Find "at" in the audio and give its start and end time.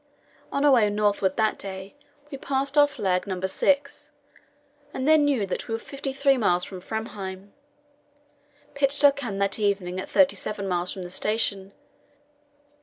9.99-10.09